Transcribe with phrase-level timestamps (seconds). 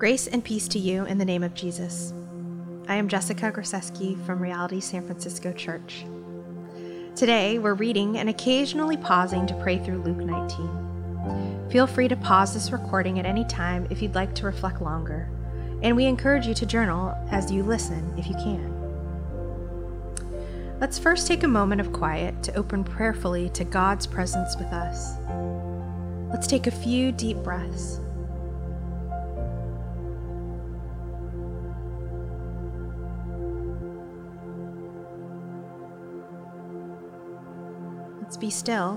[0.00, 2.14] Grace and peace to you in the name of Jesus.
[2.88, 6.06] I am Jessica Grzeski from Reality San Francisco Church.
[7.14, 11.68] Today, we're reading and occasionally pausing to pray through Luke 19.
[11.70, 15.28] Feel free to pause this recording at any time if you'd like to reflect longer,
[15.82, 18.74] and we encourage you to journal as you listen if you can.
[20.80, 25.18] Let's first take a moment of quiet to open prayerfully to God's presence with us.
[26.32, 28.00] Let's take a few deep breaths.
[38.30, 38.92] Let's be still.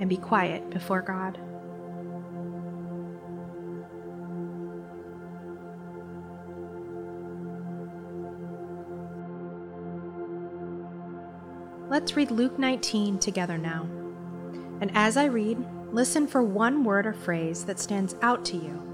[0.00, 1.38] And be quiet before God.
[11.90, 13.82] Let's read Luke 19 together now.
[14.80, 15.62] And as I read,
[15.92, 18.93] listen for one word or phrase that stands out to you.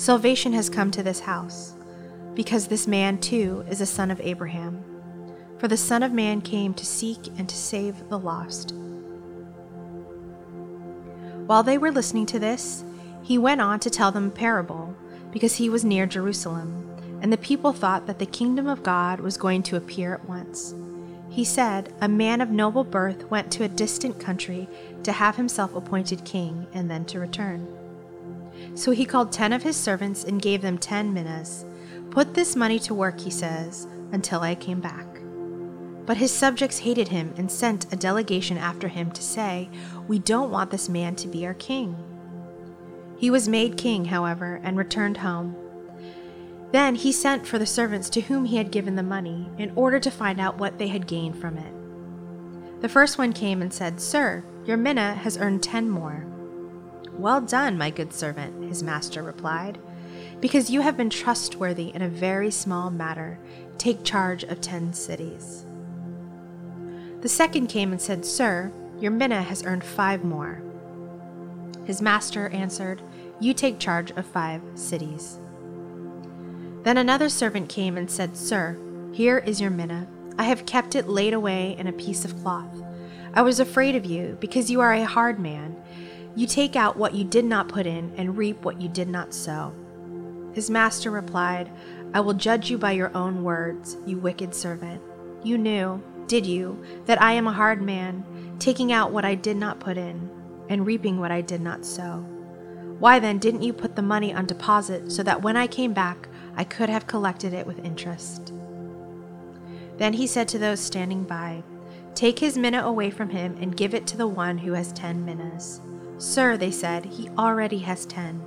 [0.00, 1.74] salvation has come to this house,
[2.34, 4.82] because this man too is a son of Abraham.
[5.58, 8.72] For the Son of Man came to seek and to save the lost.
[11.44, 12.82] While they were listening to this,
[13.22, 14.96] he went on to tell them a parable,
[15.30, 16.86] because he was near Jerusalem
[17.20, 20.74] and the people thought that the kingdom of God was going to appear at once.
[21.28, 24.66] He said, A man of noble birth went to a distant country
[25.02, 27.68] to have himself appointed king and then to return.
[28.74, 31.64] So he called ten of his servants and gave them ten minas.
[32.10, 35.06] Put this money to work, he says, until I came back.
[36.06, 39.68] But his subjects hated him and sent a delegation after him to say,
[40.08, 41.96] We don't want this man to be our king.
[43.16, 45.54] He was made king, however, and returned home.
[46.72, 50.00] Then he sent for the servants to whom he had given the money, in order
[50.00, 51.72] to find out what they had gained from it.
[52.80, 56.24] The first one came and said, Sir, your mina has earned ten more.
[57.20, 59.78] Well done, my good servant, his master replied.
[60.40, 63.38] Because you have been trustworthy in a very small matter,
[63.76, 65.66] take charge of ten cities.
[67.20, 70.62] The second came and said, Sir, your mina has earned five more.
[71.84, 73.02] His master answered,
[73.38, 75.38] You take charge of five cities.
[76.84, 78.78] Then another servant came and said, Sir,
[79.12, 80.08] here is your mina.
[80.38, 82.82] I have kept it laid away in a piece of cloth.
[83.34, 85.76] I was afraid of you, because you are a hard man.
[86.40, 89.34] You take out what you did not put in, and reap what you did not
[89.34, 89.74] sow.
[90.54, 91.70] His master replied,
[92.14, 95.02] I will judge you by your own words, you wicked servant.
[95.44, 98.24] You knew, did you, that I am a hard man,
[98.58, 100.30] taking out what I did not put in,
[100.70, 102.20] and reaping what I did not sow?
[102.98, 106.26] Why then didn't you put the money on deposit so that when I came back,
[106.56, 108.54] I could have collected it with interest.
[109.98, 111.64] Then he said to those standing by,
[112.14, 115.22] Take his mina away from him and give it to the one who has ten
[115.22, 115.82] minas.
[116.20, 118.42] Sir, they said, he already has ten.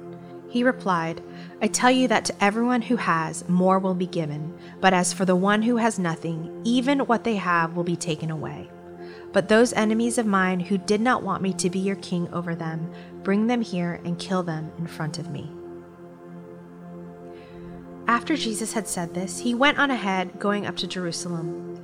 [0.48, 1.24] He replied,
[1.60, 5.26] I tell you that to everyone who has, more will be given, but as for
[5.26, 8.70] the one who has nothing, even what they have will be taken away.
[9.32, 12.54] But those enemies of mine who did not want me to be your king over
[12.54, 12.94] them,
[13.24, 15.52] bring them here and kill them in front of me.
[18.06, 21.84] After Jesus had said this, he went on ahead, going up to Jerusalem.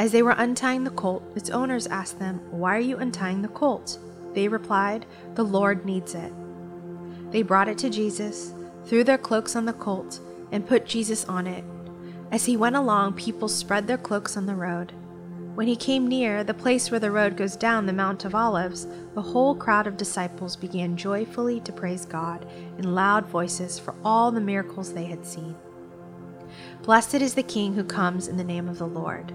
[0.00, 3.48] As they were untying the colt, its owners asked them, Why are you untying the
[3.48, 3.98] colt?
[4.32, 5.04] They replied,
[5.34, 6.32] The Lord needs it.
[7.30, 8.54] They brought it to Jesus,
[8.86, 10.18] threw their cloaks on the colt,
[10.52, 11.62] and put Jesus on it.
[12.32, 14.94] As he went along, people spread their cloaks on the road.
[15.54, 18.86] When he came near the place where the road goes down the Mount of Olives,
[19.14, 22.46] the whole crowd of disciples began joyfully to praise God
[22.78, 25.54] in loud voices for all the miracles they had seen.
[26.80, 29.34] Blessed is the King who comes in the name of the Lord.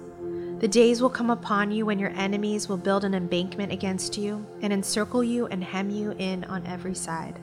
[0.61, 4.45] The days will come upon you when your enemies will build an embankment against you
[4.61, 7.39] and encircle you and hem you in on every side.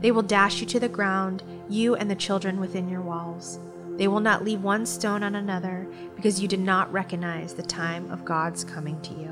[0.00, 3.60] They will dash you to the ground, you and the children within your walls.
[3.90, 5.86] They will not leave one stone on another
[6.16, 9.28] because you did not recognize the time of God's coming to you.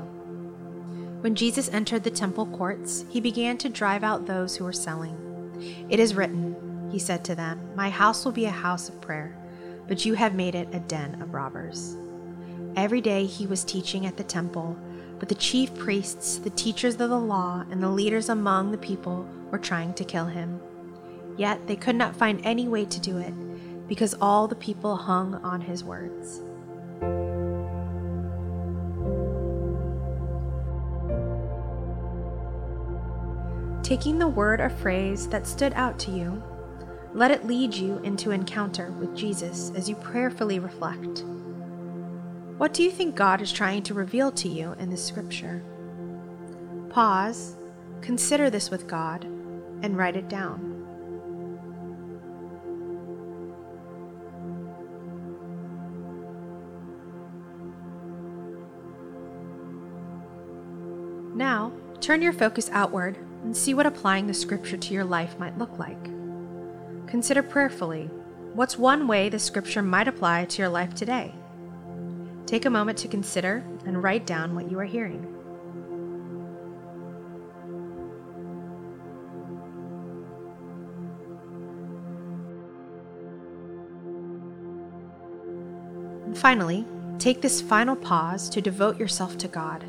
[1.19, 5.17] When Jesus entered the temple courts, he began to drive out those who were selling.
[5.89, 9.35] It is written, he said to them, My house will be a house of prayer,
[9.89, 11.97] but you have made it a den of robbers.
[12.75, 14.77] Every day he was teaching at the temple,
[15.19, 19.27] but the chief priests, the teachers of the law, and the leaders among the people
[19.51, 20.59] were trying to kill him.
[21.37, 23.33] Yet they could not find any way to do it,
[23.87, 26.41] because all the people hung on his words.
[33.85, 36.41] taking the word or phrase that stood out to you,
[37.13, 41.23] let it lead you into encounter with Jesus as you prayerfully reflect.
[42.57, 45.61] What do you think God is trying to reveal to you in this scripture?
[46.89, 47.57] Pause,
[47.99, 49.25] consider this with God,
[49.83, 50.71] and write it down.
[61.35, 65.57] Now, turn your focus outward and see what applying the scripture to your life might
[65.57, 66.05] look like.
[67.05, 68.09] Consider prayerfully
[68.53, 71.35] what's one way the scripture might apply to your life today.
[72.45, 75.35] Take a moment to consider and write down what you are hearing.
[86.25, 86.85] And finally,
[87.17, 89.83] take this final pause to devote yourself to God,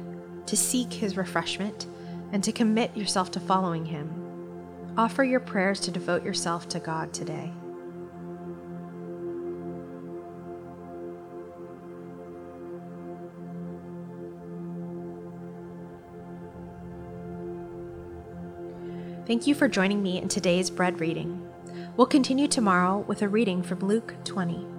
[0.46, 1.86] to seek His refreshment
[2.32, 4.10] and to commit yourself to following Him.
[4.96, 7.52] Offer your prayers to devote yourself to God today.
[19.26, 21.44] Thank you for joining me in today's bread reading.
[21.96, 24.75] We'll continue tomorrow with a reading from Luke 20.